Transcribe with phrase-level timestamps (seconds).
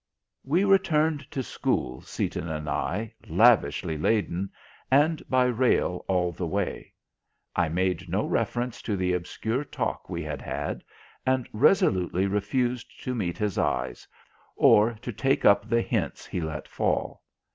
[0.43, 4.49] We returned to school, Seaton and I, lavishly laden,
[4.89, 6.95] and by rail all the way.
[7.55, 10.83] I made no reference to the obscure talk we had had,
[11.23, 14.07] and resolutely refused to meet his eyes
[14.55, 17.21] or to take up the hints he let fall.